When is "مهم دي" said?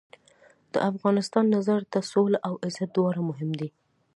3.29-3.69